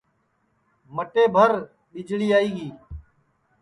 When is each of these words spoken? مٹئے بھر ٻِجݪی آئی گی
مٹئے 0.95 1.23
بھر 1.35 1.51
ٻِجݪی 1.91 2.27
آئی 2.37 2.49
گی 2.57 2.69